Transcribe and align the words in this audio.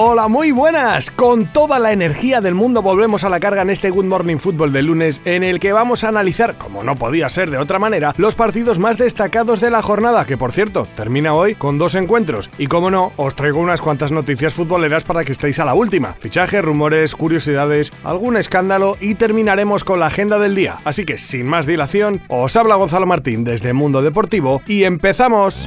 Hola, 0.00 0.28
muy 0.28 0.52
buenas. 0.52 1.10
Con 1.10 1.46
toda 1.46 1.80
la 1.80 1.90
energía 1.90 2.40
del 2.40 2.54
mundo 2.54 2.82
volvemos 2.82 3.24
a 3.24 3.28
la 3.28 3.40
carga 3.40 3.62
en 3.62 3.70
este 3.70 3.90
Good 3.90 4.04
Morning 4.04 4.36
Football 4.36 4.72
del 4.72 4.86
lunes 4.86 5.20
en 5.24 5.42
el 5.42 5.58
que 5.58 5.72
vamos 5.72 6.04
a 6.04 6.08
analizar, 6.08 6.54
como 6.56 6.84
no 6.84 6.94
podía 6.94 7.28
ser 7.28 7.50
de 7.50 7.58
otra 7.58 7.80
manera, 7.80 8.14
los 8.16 8.36
partidos 8.36 8.78
más 8.78 8.96
destacados 8.96 9.60
de 9.60 9.72
la 9.72 9.82
jornada, 9.82 10.24
que 10.24 10.36
por 10.36 10.52
cierto, 10.52 10.86
termina 10.94 11.34
hoy 11.34 11.56
con 11.56 11.78
dos 11.78 11.96
encuentros. 11.96 12.48
Y 12.58 12.68
como 12.68 12.92
no, 12.92 13.12
os 13.16 13.34
traigo 13.34 13.58
unas 13.58 13.80
cuantas 13.80 14.12
noticias 14.12 14.54
futboleras 14.54 15.02
para 15.02 15.24
que 15.24 15.32
estéis 15.32 15.58
a 15.58 15.64
la 15.64 15.74
última. 15.74 16.12
Fichajes, 16.12 16.64
rumores, 16.64 17.16
curiosidades, 17.16 17.92
algún 18.04 18.36
escándalo 18.36 18.96
y 19.00 19.16
terminaremos 19.16 19.82
con 19.82 19.98
la 19.98 20.06
agenda 20.06 20.38
del 20.38 20.54
día. 20.54 20.76
Así 20.84 21.04
que 21.04 21.18
sin 21.18 21.44
más 21.44 21.66
dilación, 21.66 22.22
os 22.28 22.54
habla 22.54 22.76
Gonzalo 22.76 23.06
Martín 23.06 23.42
desde 23.42 23.72
Mundo 23.72 24.00
Deportivo 24.00 24.62
y 24.68 24.84
empezamos. 24.84 25.66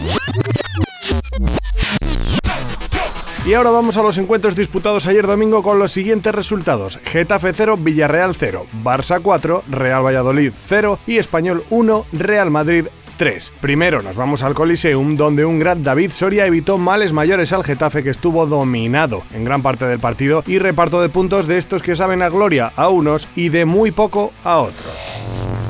Y 3.44 3.56
ahora 3.56 3.72
vamos 3.72 3.98
a 3.98 4.04
los 4.04 4.20
encuentros 4.20 4.56
disputados 4.56 5.08
ayer 5.08 5.26
domingo 5.26 5.64
con 5.64 5.80
los 5.80 5.92
siguientes 5.92 6.34
resultados. 6.34 7.00
Getafe 7.04 7.54
0, 7.54 7.76
Villarreal 7.80 8.36
0, 8.36 8.68
Barça 8.84 9.20
4, 9.20 9.64
Real 9.68 10.06
Valladolid 10.06 10.54
0 10.68 11.00
y 11.08 11.18
Español 11.18 11.64
1, 11.72 12.06
Real 12.14 12.52
Madrid 12.52 12.86
3. 13.18 13.54
Primero 13.60 14.04
nos 14.04 14.16
vamos 14.16 14.44
al 14.44 14.54
Coliseum, 14.54 15.18
donde 15.18 15.44
un 15.46 15.58
gran 15.58 15.82
David 15.82 16.12
Soria 16.12 16.46
evitó 16.46 16.78
males 16.78 17.14
mayores 17.14 17.52
al 17.52 17.64
Getafe 17.64 18.04
que 18.04 18.12
estuvo 18.12 18.46
dominado 18.46 19.24
en 19.34 19.44
gran 19.44 19.64
parte 19.64 19.86
del 19.86 20.00
partido 20.00 20.44
y 20.46 20.60
reparto 20.60 21.02
de 21.02 21.10
puntos 21.10 21.48
de 21.48 21.58
estos 21.58 21.82
que 21.82 21.96
saben 21.96 22.22
a 22.22 22.30
gloria 22.30 22.72
a 22.76 22.90
unos 22.90 23.28
y 23.36 23.50
de 23.50 23.66
muy 23.66 23.92
poco 23.92 24.34
a 24.44 24.60
otros. 24.60 25.11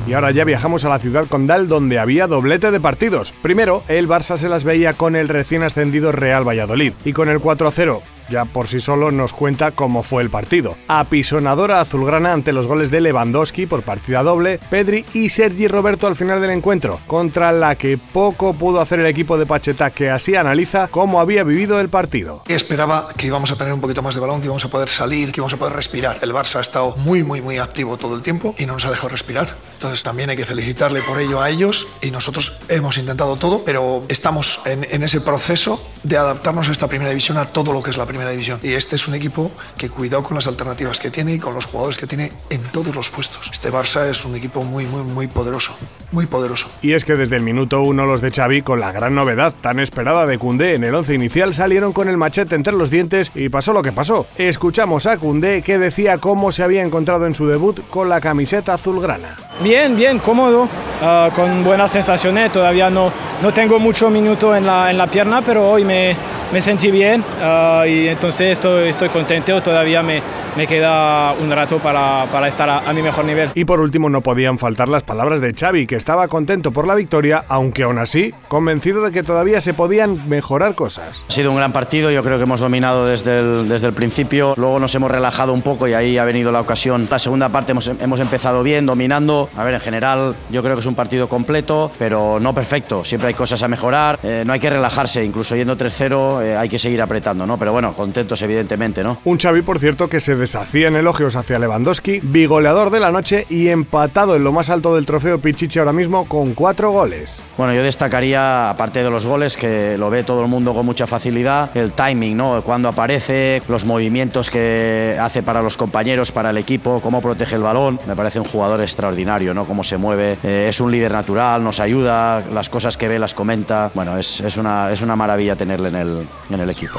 Y 0.06 0.14
ahora 0.14 0.32
ya 0.32 0.44
viajamos 0.44 0.84
a 0.84 0.88
la 0.88 0.98
ciudad 0.98 1.26
condal 1.26 1.68
donde 1.68 1.98
había 1.98 2.26
doblete 2.26 2.70
de 2.70 2.80
partidos. 2.80 3.32
Primero, 3.40 3.84
el 3.88 4.08
Barça 4.08 4.36
se 4.36 4.48
las 4.48 4.64
veía 4.64 4.94
con 4.94 5.14
el 5.14 5.28
recién 5.28 5.62
ascendido 5.62 6.10
Real 6.10 6.46
Valladolid 6.46 6.92
y 7.04 7.12
con 7.12 7.28
el 7.28 7.38
4-0 7.38 8.00
ya 8.32 8.46
por 8.46 8.66
sí 8.66 8.80
solo 8.80 9.12
nos 9.12 9.32
cuenta 9.32 9.70
cómo 9.70 10.02
fue 10.02 10.22
el 10.22 10.30
partido. 10.30 10.76
Apisonadora 10.88 11.80
azulgrana 11.80 12.32
ante 12.32 12.52
los 12.52 12.66
goles 12.66 12.90
de 12.90 13.00
Lewandowski 13.00 13.66
por 13.66 13.82
partida 13.82 14.22
doble, 14.22 14.58
Pedri 14.70 15.04
y 15.12 15.28
Sergi 15.28 15.68
Roberto 15.68 16.06
al 16.06 16.16
final 16.16 16.40
del 16.40 16.50
encuentro, 16.50 16.98
contra 17.06 17.52
la 17.52 17.76
que 17.76 17.98
poco 17.98 18.54
pudo 18.54 18.80
hacer 18.80 19.00
el 19.00 19.06
equipo 19.06 19.38
de 19.38 19.46
Pacheta 19.46 19.90
que 19.90 20.10
así 20.10 20.34
analiza 20.34 20.88
cómo 20.88 21.20
había 21.20 21.44
vivido 21.44 21.78
el 21.78 21.90
partido. 21.90 22.42
Esperaba 22.48 23.08
que 23.16 23.26
íbamos 23.26 23.52
a 23.52 23.56
tener 23.56 23.72
un 23.72 23.80
poquito 23.80 24.02
más 24.02 24.14
de 24.14 24.20
balón, 24.20 24.40
que 24.40 24.46
íbamos 24.46 24.64
a 24.64 24.68
poder 24.68 24.88
salir, 24.88 25.30
que 25.30 25.40
íbamos 25.40 25.52
a 25.52 25.58
poder 25.58 25.74
respirar. 25.74 26.18
El 26.22 26.32
Barça 26.32 26.56
ha 26.56 26.62
estado 26.62 26.96
muy, 26.96 27.22
muy, 27.22 27.40
muy 27.40 27.58
activo 27.58 27.98
todo 27.98 28.16
el 28.16 28.22
tiempo 28.22 28.54
y 28.58 28.66
no 28.66 28.72
nos 28.72 28.84
ha 28.86 28.90
dejado 28.90 29.10
respirar. 29.10 29.54
Entonces 29.74 30.02
también 30.02 30.30
hay 30.30 30.36
que 30.36 30.46
felicitarle 30.46 31.02
por 31.02 31.20
ello 31.20 31.42
a 31.42 31.50
ellos 31.50 31.86
y 32.00 32.10
nosotros 32.10 32.58
hemos 32.68 32.96
intentado 32.96 33.36
todo, 33.36 33.62
pero 33.64 34.04
estamos 34.08 34.60
en, 34.64 34.86
en 34.90 35.02
ese 35.02 35.20
proceso 35.20 35.80
de 36.02 36.16
adaptarnos 36.16 36.68
a 36.68 36.72
esta 36.72 36.88
primera 36.88 37.10
división, 37.10 37.38
a 37.38 37.46
todo 37.46 37.72
lo 37.72 37.82
que 37.82 37.90
es 37.90 37.96
la 37.96 38.06
primera 38.06 38.30
división. 38.30 38.60
Y 38.62 38.72
este 38.72 38.96
es 38.96 39.06
un 39.08 39.14
equipo 39.14 39.50
que 39.76 39.88
cuidado 39.88 40.22
con 40.22 40.36
las 40.36 40.46
alternativas 40.46 41.00
que 41.00 41.10
tiene 41.10 41.34
y 41.34 41.38
con 41.38 41.54
los 41.54 41.64
jugadores 41.64 41.98
que 41.98 42.06
tiene 42.06 42.32
en 42.50 42.62
todos 42.64 42.94
los 42.94 43.10
puestos. 43.10 43.50
Este 43.52 43.70
Barça 43.70 44.08
es 44.08 44.24
un 44.24 44.34
equipo 44.34 44.62
muy, 44.64 44.86
muy, 44.86 45.02
muy 45.02 45.28
poderoso. 45.28 45.74
Muy 46.12 46.26
poderoso. 46.26 46.68
Y 46.82 46.92
es 46.92 47.04
que 47.04 47.14
desde 47.14 47.36
el 47.36 47.42
minuto 47.42 47.80
uno 47.82 48.06
los 48.06 48.20
de 48.20 48.30
Xavi, 48.30 48.62
con 48.62 48.80
la 48.80 48.92
gran 48.92 49.14
novedad 49.14 49.54
tan 49.60 49.80
esperada 49.80 50.26
de 50.26 50.38
Cundé 50.38 50.74
en 50.74 50.84
el 50.84 50.94
once 50.94 51.14
inicial, 51.14 51.54
salieron 51.54 51.92
con 51.92 52.08
el 52.08 52.18
machete 52.18 52.54
entre 52.54 52.74
los 52.74 52.90
dientes 52.90 53.32
y 53.34 53.48
pasó 53.48 53.72
lo 53.72 53.82
que 53.82 53.92
pasó. 53.92 54.26
Escuchamos 54.36 55.06
a 55.06 55.16
Cundé 55.16 55.62
que 55.62 55.78
decía 55.78 56.18
cómo 56.18 56.52
se 56.52 56.62
había 56.62 56.82
encontrado 56.82 57.26
en 57.26 57.34
su 57.34 57.46
debut 57.46 57.80
con 57.88 58.08
la 58.08 58.20
camiseta 58.20 58.74
azulgrana. 58.74 59.36
Bien, 59.62 59.96
bien, 59.96 60.18
cómodo, 60.18 60.64
uh, 60.64 61.30
con 61.34 61.64
buenas 61.64 61.90
sensaciones. 61.90 62.52
Todavía 62.52 62.90
no, 62.90 63.10
no 63.42 63.52
tengo 63.52 63.78
mucho 63.78 64.10
minuto 64.10 64.54
en 64.54 64.66
la, 64.66 64.90
en 64.90 64.98
la 64.98 65.06
pierna, 65.06 65.40
pero 65.40 65.70
hoy 65.70 65.84
me, 65.84 66.14
me 66.52 66.60
sentí 66.60 66.90
bien 66.90 67.24
uh, 67.40 67.86
y 67.86 68.08
entonces 68.08 68.52
estoy, 68.52 68.90
estoy 68.90 69.08
contento. 69.08 69.62
Todavía 69.62 70.02
me, 70.02 70.20
me 70.56 70.66
queda 70.66 71.32
un 71.32 71.50
rato 71.50 71.78
para, 71.78 72.26
para 72.30 72.48
estar 72.48 72.68
a, 72.68 72.78
a, 72.88 72.92
mi 72.92 73.02
mejor 73.02 73.24
nivel. 73.24 73.50
Y 73.54 73.64
por 73.64 73.80
último 73.80 74.08
no 74.08 74.20
podían 74.20 74.58
faltar 74.58 74.88
las 74.88 75.02
palabras 75.02 75.40
de 75.40 75.52
Xavi, 75.52 75.86
que 75.86 75.96
estaba 75.96 76.28
contento 76.28 76.72
por 76.72 76.86
la 76.86 76.94
victoria, 76.94 77.44
aunque 77.48 77.84
aún 77.84 77.98
así 77.98 78.34
convencido 78.48 79.02
de 79.02 79.12
que 79.12 79.22
todavía 79.22 79.60
se 79.60 79.74
podían 79.74 80.28
mejorar 80.28 80.74
cosas. 80.74 81.24
Ha 81.28 81.32
sido 81.32 81.50
un 81.50 81.56
gran 81.56 81.72
partido, 81.72 82.10
yo 82.10 82.22
creo 82.22 82.36
que 82.38 82.44
hemos 82.44 82.60
dominado 82.60 83.06
desde 83.06 83.38
el, 83.38 83.68
desde 83.68 83.86
el 83.86 83.92
principio, 83.92 84.54
luego 84.56 84.78
nos 84.78 84.94
hemos 84.94 85.10
relajado 85.10 85.52
un 85.52 85.62
poco 85.62 85.88
y 85.88 85.94
ahí 85.94 86.18
ha 86.18 86.24
venido 86.24 86.52
la 86.52 86.60
ocasión. 86.60 87.08
La 87.10 87.18
segunda 87.18 87.48
parte 87.48 87.72
hemos, 87.72 87.88
hemos 87.88 88.20
empezado 88.20 88.62
bien, 88.62 88.86
dominando. 88.86 89.48
A 89.56 89.64
ver, 89.64 89.74
en 89.74 89.80
general 89.80 90.36
yo 90.50 90.62
creo 90.62 90.74
que 90.74 90.80
es 90.80 90.86
un 90.86 90.94
partido 90.94 91.28
completo, 91.28 91.90
pero 91.98 92.38
no 92.40 92.54
perfecto. 92.54 93.04
Siempre 93.04 93.28
hay 93.28 93.34
cosas 93.34 93.62
a 93.62 93.68
mejorar, 93.68 94.18
eh, 94.22 94.42
no 94.46 94.52
hay 94.52 94.60
que 94.60 94.70
relajarse, 94.70 95.24
incluso 95.24 95.56
yendo 95.56 95.76
3-0 95.76 96.42
eh, 96.42 96.56
hay 96.56 96.68
que 96.68 96.78
seguir 96.78 97.00
apretando, 97.00 97.46
¿no? 97.46 97.58
Pero 97.58 97.72
bueno, 97.72 97.92
contentos 97.94 98.40
evidentemente, 98.42 99.02
¿no? 99.02 99.18
Un 99.24 99.38
Xavi, 99.38 99.62
por 99.62 99.78
cierto, 99.78 100.08
que 100.08 100.20
se 100.20 100.34
deshacía 100.42 100.88
en 100.88 100.96
elogios 100.96 101.36
hacia 101.36 101.60
Lewandowski, 101.60 102.18
bigoleador 102.20 102.90
de 102.90 102.98
la 102.98 103.12
noche 103.12 103.46
y 103.48 103.68
empatado 103.68 104.34
en 104.34 104.42
lo 104.42 104.50
más 104.50 104.70
alto 104.70 104.96
del 104.96 105.06
trofeo 105.06 105.38
Pichichi 105.38 105.78
ahora 105.78 105.92
mismo 105.92 106.24
con 106.26 106.54
cuatro 106.54 106.90
goles. 106.90 107.40
Bueno, 107.56 107.72
yo 107.74 107.84
destacaría, 107.84 108.68
aparte 108.68 109.04
de 109.04 109.10
los 109.10 109.24
goles, 109.24 109.56
que 109.56 109.96
lo 109.96 110.10
ve 110.10 110.24
todo 110.24 110.42
el 110.42 110.48
mundo 110.48 110.74
con 110.74 110.84
mucha 110.84 111.06
facilidad, 111.06 111.76
el 111.76 111.92
timing, 111.92 112.36
¿no? 112.36 112.60
Cuando 112.64 112.88
aparece, 112.88 113.62
los 113.68 113.84
movimientos 113.84 114.50
que 114.50 115.16
hace 115.20 115.44
para 115.44 115.62
los 115.62 115.76
compañeros, 115.76 116.32
para 116.32 116.50
el 116.50 116.58
equipo, 116.58 117.00
cómo 117.00 117.20
protege 117.20 117.54
el 117.54 117.62
balón. 117.62 118.00
Me 118.08 118.16
parece 118.16 118.40
un 118.40 118.46
jugador 118.46 118.80
extraordinario, 118.80 119.54
¿no? 119.54 119.64
Cómo 119.64 119.84
se 119.84 119.96
mueve. 119.96 120.38
Eh, 120.42 120.66
es 120.68 120.80
un 120.80 120.90
líder 120.90 121.12
natural, 121.12 121.62
nos 121.62 121.78
ayuda, 121.78 122.44
las 122.52 122.68
cosas 122.68 122.96
que 122.96 123.06
ve 123.06 123.20
las 123.20 123.32
comenta. 123.32 123.92
Bueno, 123.94 124.18
es, 124.18 124.40
es, 124.40 124.56
una, 124.56 124.90
es 124.90 125.02
una 125.02 125.14
maravilla 125.14 125.54
tenerle 125.54 125.90
en 125.90 125.94
el, 125.94 126.26
en 126.50 126.60
el 126.60 126.68
equipo. 126.68 126.98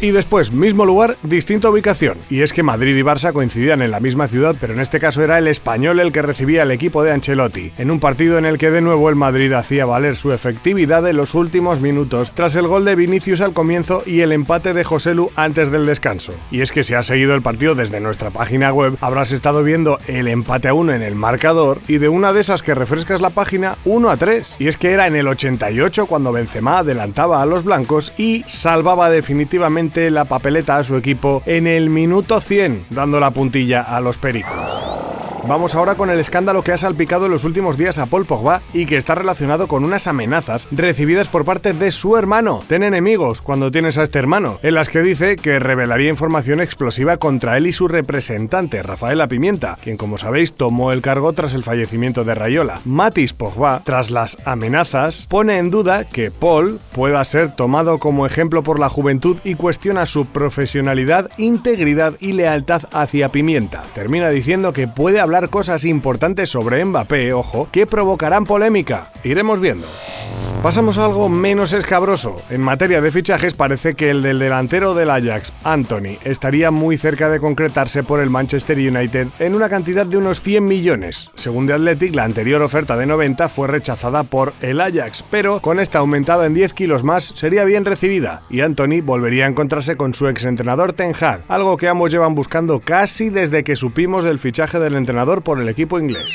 Y 0.00 0.10
después, 0.10 0.52
mismo 0.52 0.86
lugar, 0.86 1.16
distinta 1.22 1.68
ubicación. 1.68 2.16
Y 2.30 2.40
es 2.40 2.54
que 2.54 2.62
Madrid 2.62 2.77
y 2.86 3.02
Barça 3.02 3.32
coincidían 3.32 3.82
en 3.82 3.90
la 3.90 3.98
misma 3.98 4.28
ciudad, 4.28 4.54
pero 4.60 4.72
en 4.72 4.78
este 4.78 5.00
caso 5.00 5.22
era 5.22 5.38
el 5.38 5.48
español 5.48 5.98
el 5.98 6.12
que 6.12 6.22
recibía 6.22 6.62
al 6.62 6.70
equipo 6.70 7.02
de 7.02 7.12
Ancelotti, 7.12 7.72
en 7.76 7.90
un 7.90 7.98
partido 7.98 8.38
en 8.38 8.46
el 8.46 8.56
que 8.56 8.70
de 8.70 8.80
nuevo 8.80 9.08
el 9.08 9.16
Madrid 9.16 9.52
hacía 9.52 9.84
valer 9.84 10.14
su 10.14 10.32
efectividad 10.32 11.06
en 11.08 11.16
los 11.16 11.34
últimos 11.34 11.80
minutos, 11.80 12.30
tras 12.34 12.54
el 12.54 12.68
gol 12.68 12.84
de 12.84 12.94
Vinicius 12.94 13.40
al 13.40 13.52
comienzo 13.52 14.04
y 14.06 14.20
el 14.20 14.30
empate 14.30 14.74
de 14.74 14.84
Joselu 14.84 15.30
antes 15.34 15.72
del 15.72 15.86
descanso. 15.86 16.32
Y 16.52 16.60
es 16.60 16.70
que 16.70 16.84
si 16.84 16.94
has 16.94 17.06
seguido 17.06 17.34
el 17.34 17.42
partido 17.42 17.74
desde 17.74 18.00
nuestra 18.00 18.30
página 18.30 18.72
web, 18.72 18.96
habrás 19.00 19.32
estado 19.32 19.64
viendo 19.64 19.98
el 20.06 20.28
empate 20.28 20.68
a 20.68 20.74
uno 20.74 20.92
en 20.92 21.02
el 21.02 21.16
marcador 21.16 21.80
y 21.88 21.98
de 21.98 22.08
una 22.08 22.32
de 22.32 22.42
esas 22.42 22.62
que 22.62 22.74
refrescas 22.74 23.20
la 23.20 23.30
página 23.30 23.78
1 23.86 24.08
a 24.08 24.16
3. 24.16 24.54
Y 24.60 24.68
es 24.68 24.76
que 24.76 24.92
era 24.92 25.08
en 25.08 25.16
el 25.16 25.26
88 25.26 26.06
cuando 26.06 26.32
Benzema 26.32 26.78
adelantaba 26.78 27.42
a 27.42 27.46
los 27.46 27.64
blancos 27.64 28.12
y 28.16 28.44
salvaba 28.46 29.10
definitivamente 29.10 30.10
la 30.10 30.26
papeleta 30.26 30.76
a 30.76 30.84
su 30.84 30.96
equipo 30.96 31.42
en 31.46 31.66
el 31.66 31.90
minuto 31.90 32.40
100, 32.40 32.67
dando 32.90 33.20
la 33.20 33.30
puntilla 33.30 33.82
a 33.82 34.00
los 34.00 34.18
pericos. 34.18 34.67
Vamos 35.48 35.74
ahora 35.74 35.94
con 35.94 36.10
el 36.10 36.20
escándalo 36.20 36.62
que 36.62 36.72
ha 36.72 36.76
salpicado 36.76 37.24
en 37.24 37.32
los 37.32 37.44
últimos 37.44 37.78
días 37.78 37.96
a 37.96 38.04
Paul 38.04 38.26
Pogba 38.26 38.60
y 38.74 38.84
que 38.84 38.98
está 38.98 39.14
relacionado 39.14 39.66
con 39.66 39.82
unas 39.82 40.06
amenazas 40.06 40.68
recibidas 40.70 41.28
por 41.28 41.46
parte 41.46 41.72
de 41.72 41.90
su 41.90 42.18
hermano. 42.18 42.62
Ten 42.68 42.82
enemigos 42.82 43.40
cuando 43.40 43.70
tienes 43.70 43.96
a 43.96 44.02
este 44.02 44.18
hermano, 44.18 44.58
en 44.62 44.74
las 44.74 44.90
que 44.90 45.00
dice 45.00 45.36
que 45.36 45.58
revelaría 45.58 46.10
información 46.10 46.60
explosiva 46.60 47.16
contra 47.16 47.56
él 47.56 47.66
y 47.66 47.72
su 47.72 47.88
representante, 47.88 48.82
Rafaela 48.82 49.26
Pimienta, 49.26 49.78
quien 49.82 49.96
como 49.96 50.18
sabéis 50.18 50.52
tomó 50.52 50.92
el 50.92 51.00
cargo 51.00 51.32
tras 51.32 51.54
el 51.54 51.62
fallecimiento 51.62 52.24
de 52.24 52.34
Rayola. 52.34 52.82
Matis 52.84 53.32
Pogba, 53.32 53.80
tras 53.84 54.10
las 54.10 54.36
amenazas, 54.44 55.24
pone 55.30 55.56
en 55.56 55.70
duda 55.70 56.04
que 56.04 56.30
Paul 56.30 56.78
pueda 56.92 57.24
ser 57.24 57.56
tomado 57.56 57.96
como 57.96 58.26
ejemplo 58.26 58.62
por 58.62 58.78
la 58.78 58.90
juventud 58.90 59.38
y 59.44 59.54
cuestiona 59.54 60.04
su 60.04 60.26
profesionalidad, 60.26 61.30
integridad 61.38 62.12
y 62.20 62.32
lealtad 62.32 62.82
hacia 62.92 63.30
Pimienta. 63.30 63.82
Termina 63.94 64.28
diciendo 64.28 64.74
que 64.74 64.88
puede 64.88 65.20
hablar 65.20 65.37
cosas 65.46 65.84
importantes 65.84 66.50
sobre 66.50 66.84
Mbappé, 66.84 67.32
ojo, 67.32 67.68
que 67.70 67.86
provocarán 67.86 68.44
polémica. 68.44 69.12
Iremos 69.22 69.60
viendo. 69.60 69.86
Pasamos 70.62 70.98
a 70.98 71.04
algo 71.04 71.28
menos 71.28 71.72
escabroso. 71.72 72.42
En 72.50 72.60
materia 72.60 73.00
de 73.00 73.12
fichajes 73.12 73.54
parece 73.54 73.94
que 73.94 74.10
el 74.10 74.22
del 74.22 74.40
delantero 74.40 74.92
del 74.92 75.08
Ajax, 75.08 75.52
Anthony, 75.62 76.18
estaría 76.24 76.72
muy 76.72 76.96
cerca 76.96 77.28
de 77.28 77.38
concretarse 77.38 78.02
por 78.02 78.18
el 78.18 78.28
Manchester 78.28 78.76
United 78.76 79.28
en 79.38 79.54
una 79.54 79.68
cantidad 79.68 80.04
de 80.04 80.16
unos 80.16 80.40
100 80.40 80.66
millones. 80.66 81.30
Según 81.36 81.68
The 81.68 81.74
Athletic, 81.74 82.16
la 82.16 82.24
anterior 82.24 82.60
oferta 82.60 82.96
de 82.96 83.06
90 83.06 83.48
fue 83.48 83.68
rechazada 83.68 84.24
por 84.24 84.52
el 84.60 84.80
Ajax, 84.80 85.24
pero 85.30 85.60
con 85.60 85.78
esta 85.78 86.00
aumentada 86.00 86.46
en 86.46 86.54
10 86.54 86.72
kilos 86.72 87.04
más 87.04 87.32
sería 87.36 87.64
bien 87.64 87.84
recibida 87.84 88.42
y 88.50 88.60
Anthony 88.60 89.00
volvería 89.00 89.46
a 89.46 89.48
encontrarse 89.48 89.96
con 89.96 90.12
su 90.12 90.26
exentrenador 90.26 90.92
Ten 90.92 91.14
Hag, 91.18 91.44
algo 91.46 91.76
que 91.76 91.86
ambos 91.86 92.10
llevan 92.10 92.34
buscando 92.34 92.80
casi 92.80 93.30
desde 93.30 93.62
que 93.62 93.76
supimos 93.76 94.24
del 94.24 94.40
fichaje 94.40 94.80
del 94.80 94.96
entrenador 94.96 95.17
por 95.26 95.60
el 95.60 95.68
equipo 95.68 95.98
inglés. 95.98 96.30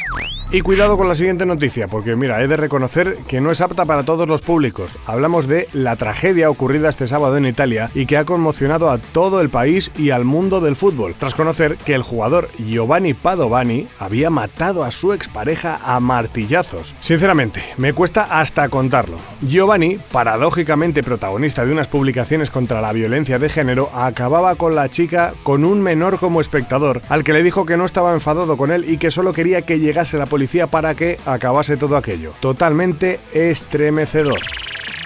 Y 0.53 0.61
cuidado 0.61 0.97
con 0.97 1.07
la 1.07 1.15
siguiente 1.15 1.47
noticia, 1.47 1.87
porque 1.87 2.15
mira, 2.15 2.43
he 2.43 2.47
de 2.47 2.57
reconocer 2.57 3.17
que 3.27 3.41
no 3.41 3.49
es 3.49 3.59
apta 3.59 3.85
para 3.85 4.05
todos 4.05 4.27
los 4.27 4.43
públicos. 4.43 4.99
Hablamos 5.07 5.47
de 5.47 5.67
la 5.73 5.95
tragedia 5.95 6.47
ocurrida 6.51 6.89
este 6.89 7.07
sábado 7.07 7.37
en 7.37 7.47
Italia 7.47 7.89
y 7.95 8.05
que 8.05 8.17
ha 8.17 8.25
conmocionado 8.25 8.91
a 8.91 8.99
todo 8.99 9.41
el 9.41 9.49
país 9.49 9.89
y 9.97 10.11
al 10.11 10.25
mundo 10.25 10.61
del 10.61 10.75
fútbol, 10.75 11.15
tras 11.17 11.33
conocer 11.33 11.77
que 11.77 11.95
el 11.95 12.03
jugador 12.03 12.49
Giovanni 12.59 13.15
Padovani 13.15 13.87
había 13.97 14.29
matado 14.29 14.83
a 14.83 14.91
su 14.91 15.11
expareja 15.11 15.79
a 15.83 15.99
martillazos. 15.99 16.93
Sinceramente, 17.01 17.63
me 17.77 17.93
cuesta 17.93 18.39
hasta 18.39 18.69
contarlo. 18.69 19.17
Giovanni, 19.41 19.97
paradójicamente 20.11 21.01
protagonista 21.01 21.65
de 21.65 21.71
unas 21.71 21.87
publicaciones 21.87 22.51
contra 22.51 22.79
la 22.79 22.93
violencia 22.93 23.39
de 23.39 23.49
género, 23.49 23.89
acababa 23.91 24.53
con 24.53 24.75
la 24.75 24.87
chica 24.89 25.33
con 25.41 25.65
un 25.65 25.81
menor 25.81 26.19
como 26.19 26.41
espectador, 26.41 27.01
al 27.09 27.23
que 27.23 27.33
le 27.33 27.41
dijo 27.41 27.65
que 27.65 27.75
no 27.75 27.85
estaba 27.85 28.13
enfadado 28.13 28.55
con 28.55 28.71
y 28.87 28.97
que 28.97 29.11
solo 29.11 29.33
quería 29.33 29.61
que 29.61 29.79
llegase 29.79 30.17
la 30.17 30.25
policía 30.25 30.67
para 30.67 30.95
que 30.95 31.19
acabase 31.25 31.77
todo 31.77 31.97
aquello. 31.97 32.33
Totalmente 32.39 33.19
estremecedor. 33.33 34.39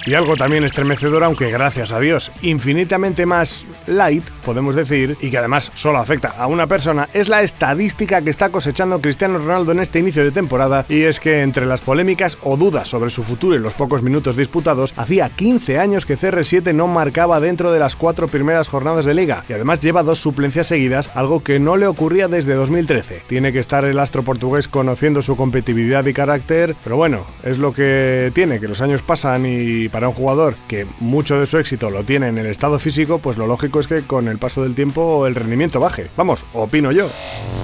Y 0.07 0.13
algo 0.13 0.37
también 0.37 0.63
estremecedor, 0.63 1.21
aunque 1.25 1.51
gracias 1.51 1.91
a 1.91 1.99
Dios 1.99 2.31
infinitamente 2.41 3.25
más 3.25 3.65
light, 3.87 4.23
podemos 4.45 4.73
decir, 4.73 5.17
y 5.19 5.29
que 5.29 5.37
además 5.37 5.69
solo 5.75 5.97
afecta 5.97 6.29
a 6.37 6.47
una 6.47 6.65
persona, 6.65 7.09
es 7.13 7.27
la 7.27 7.41
estadística 7.41 8.21
que 8.21 8.29
está 8.29 8.47
cosechando 8.47 9.01
Cristiano 9.01 9.37
Ronaldo 9.37 9.73
en 9.73 9.81
este 9.81 9.99
inicio 9.99 10.23
de 10.23 10.31
temporada, 10.31 10.85
y 10.87 11.01
es 11.01 11.19
que 11.19 11.41
entre 11.41 11.65
las 11.65 11.81
polémicas 11.81 12.37
o 12.41 12.55
dudas 12.55 12.87
sobre 12.87 13.09
su 13.09 13.21
futuro 13.21 13.57
y 13.57 13.59
los 13.59 13.73
pocos 13.73 14.01
minutos 14.01 14.37
disputados, 14.37 14.93
hacía 14.95 15.27
15 15.27 15.77
años 15.77 16.05
que 16.05 16.15
CR7 16.15 16.73
no 16.73 16.87
marcaba 16.87 17.41
dentro 17.41 17.73
de 17.73 17.79
las 17.79 17.97
cuatro 17.97 18.29
primeras 18.29 18.69
jornadas 18.69 19.03
de 19.03 19.13
liga, 19.13 19.43
y 19.49 19.53
además 19.53 19.81
lleva 19.81 20.03
dos 20.03 20.19
suplencias 20.19 20.67
seguidas, 20.67 21.09
algo 21.15 21.43
que 21.43 21.59
no 21.59 21.75
le 21.75 21.85
ocurría 21.85 22.29
desde 22.29 22.53
2013. 22.53 23.23
Tiene 23.27 23.51
que 23.51 23.59
estar 23.59 23.83
el 23.83 23.99
astro 23.99 24.23
portugués 24.23 24.69
conociendo 24.69 25.21
su 25.21 25.35
competitividad 25.35 26.05
y 26.05 26.13
carácter, 26.13 26.77
pero 26.81 26.95
bueno, 26.95 27.25
es 27.43 27.57
lo 27.57 27.73
que 27.73 28.31
tiene, 28.33 28.61
que 28.61 28.69
los 28.69 28.79
años 28.79 29.01
pasan 29.01 29.45
y 29.45 29.89
para 29.97 30.09
un 30.09 30.13
jugador 30.13 30.53
que 30.67 30.85
mucho 30.99 31.39
de 31.39 31.47
su 31.47 31.57
éxito 31.57 31.89
lo 31.89 32.03
tiene 32.03 32.27
en 32.27 32.37
el 32.37 32.45
estado 32.45 32.77
físico, 32.77 33.17
pues 33.17 33.35
lo 33.35 33.47
lógico 33.47 33.79
es 33.79 33.87
que 33.87 34.03
con 34.03 34.27
el 34.27 34.37
paso 34.37 34.61
del 34.61 34.75
tiempo 34.75 35.25
el 35.25 35.33
rendimiento 35.33 35.79
baje. 35.79 36.11
Vamos, 36.15 36.45
opino 36.53 36.91
yo. 36.91 37.07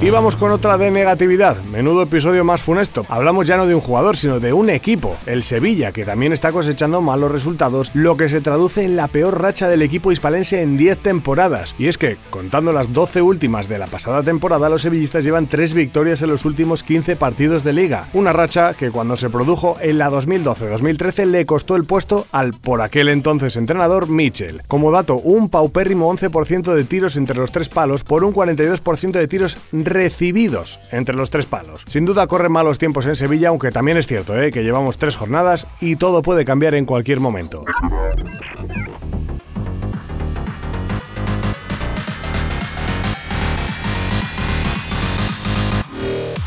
Y 0.02 0.10
vamos 0.10 0.36
con 0.36 0.50
otra 0.50 0.80
de 0.80 0.90
negatividad. 0.90 1.62
Menudo 1.66 2.02
episodio 2.02 2.44
más 2.44 2.64
funesto. 2.64 3.06
Hablamos 3.08 3.46
ya 3.46 3.56
no 3.56 3.68
de 3.68 3.76
un 3.76 3.82
jugador, 3.82 4.18
sino 4.18 4.40
de 4.40 4.52
un 4.52 4.72
equipo, 4.72 5.16
el 5.28 5.44
Sevilla, 5.44 5.92
que 5.92 6.06
también 6.06 6.34
está 6.34 6.52
cosechando 6.52 7.02
malos 7.02 7.32
resultados, 7.32 7.92
lo 7.94 8.18
que 8.18 8.30
se 8.30 8.42
traduce 8.42 8.84
en 8.84 8.96
la 8.96 9.10
peor 9.10 9.40
racha 9.40 9.68
del 9.68 9.84
equipo 9.84 10.12
hispalense 10.12 10.64
en 10.64 10.76
10 10.76 10.98
temporadas. 11.04 11.76
Y 11.78 11.86
es 11.86 12.00
que, 12.00 12.18
contando 12.32 12.74
las 12.74 12.94
12 12.94 13.22
últimas 13.22 13.70
de 13.70 13.78
la 13.78 13.86
pasada 13.86 14.24
temporada, 14.24 14.70
los 14.70 14.82
sevillistas 14.82 15.24
llevan 15.24 15.46
3 15.46 15.76
victorias 15.76 16.24
en 16.24 16.32
los 16.32 16.46
últimos 16.46 16.82
15 16.82 17.16
partidos 17.16 17.64
de 17.64 17.74
liga. 17.74 18.08
Una 18.14 18.34
racha 18.34 18.74
que 18.74 18.90
cuando 18.90 19.18
se 19.18 19.30
produjo 19.30 19.78
en 19.82 20.00
la 20.00 20.10
2012-2013 20.10 21.28
le 21.28 21.46
costó 21.46 21.76
el 21.76 21.84
puesto 21.84 22.23
al 22.32 22.54
por 22.54 22.82
aquel 22.82 23.10
entonces 23.10 23.56
entrenador 23.58 24.08
Mitchell. 24.08 24.62
Como 24.68 24.92
dato, 24.92 25.16
un 25.16 25.50
paupérrimo 25.50 26.12
11% 26.12 26.74
de 26.74 26.84
tiros 26.84 27.18
entre 27.18 27.38
los 27.38 27.52
tres 27.52 27.70
palos 27.70 28.04
por 28.04 28.24
un 28.24 28.34
42% 28.34 29.12
de 29.12 29.28
tiros 29.28 29.58
recibidos 29.72 30.80
entre 30.92 31.16
los 31.16 31.30
tres 31.30 31.46
palos. 31.46 31.84
Sin 31.88 32.06
duda 32.06 32.28
corren 32.28 32.52
malos 32.52 32.78
tiempos 32.78 33.06
en 33.06 33.16
Sevilla, 33.16 33.50
aunque 33.50 33.72
también 33.72 33.98
es 33.98 34.08
cierto 34.08 34.40
¿eh? 34.40 34.52
que 34.52 34.64
llevamos 34.64 34.98
tres 34.98 35.16
jornadas 35.16 35.68
y 35.82 35.96
todo 35.96 36.22
puede 36.22 36.46
cambiar 36.46 36.76
en 36.76 36.86
cualquier 36.86 37.20
momento. 37.20 37.66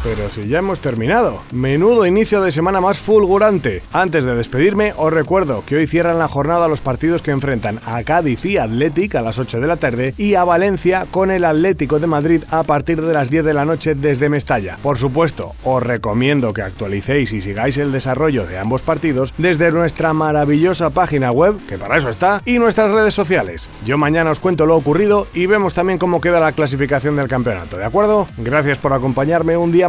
Pero 0.07 0.29
si 0.29 0.47
ya 0.47 0.59
hemos 0.59 0.79
terminado. 0.79 1.43
Menudo 1.51 2.07
inicio 2.07 2.41
de 2.41 2.53
semana 2.53 2.81
más 2.81 3.01
fulgurante. 3.01 3.83
Antes 3.93 4.23
de 4.23 4.37
despedirme, 4.37 4.93
os 4.97 5.13
recuerdo 5.13 5.65
que 5.67 5.75
hoy 5.75 5.89
cierran 5.89 6.21
la 6.21 6.29
jornada 6.29 6.69
los 6.69 6.81
partidos 6.81 7.23
que 7.23 7.33
enfrentan 7.33 7.81
a 7.85 8.05
Cádiz 8.05 8.45
y 8.45 8.57
Athletic 8.57 9.17
a 9.17 9.23
las 9.23 9.41
8 9.41 9.59
de 9.59 9.67
la 9.67 9.79
tarde 9.79 10.15
y 10.17 10.35
a 10.37 10.45
Valencia 10.45 11.09
con 11.11 11.33
el 11.33 11.45
Atlético 11.45 11.99
de 11.99 12.07
Madrid 12.07 12.45
a 12.53 12.63
partir 12.63 13.03
de 13.03 13.13
las 13.13 13.31
10 13.31 13.47
de 13.47 13.55
la 13.55 13.65
noche 13.65 13.97
desde 13.97 14.29
Mestalla. 14.29 14.79
Por 14.81 14.97
supuesto, 14.97 15.55
os 15.65 15.83
recomiendo 15.83 16.53
que 16.53 16.63
actualicéis 16.63 17.33
y 17.33 17.41
sigáis 17.41 17.77
el 17.77 17.91
desarrollo 17.91 18.47
de 18.47 18.59
ambos 18.59 18.83
partidos 18.83 19.35
desde 19.39 19.73
nuestra 19.73 20.13
maravillosa 20.13 20.91
página 20.91 21.33
web, 21.33 21.57
que 21.67 21.79
para 21.79 21.97
eso 21.97 22.11
está, 22.11 22.43
y 22.45 22.61
nuestras 22.61 22.93
redes 22.93 23.15
sociales. 23.15 23.69
Yo 23.85 23.99
mañana 23.99 24.31
os 24.31 24.39
cuento 24.39 24.67
lo 24.67 24.77
ocurrido 24.77 25.27
y 25.35 25.47
vemos 25.47 25.75
también 25.75 25.99
cómo 25.99 26.21
queda 26.21 26.39
la 26.39 26.53
clasificación 26.53 27.17
del 27.17 27.27
campeonato, 27.27 27.77
¿de 27.77 27.85
acuerdo? 27.85 28.29
Gracias 28.39 28.79
por 28.79 28.93
acompañarme 28.93 29.57
un 29.57 29.73
día 29.73 29.89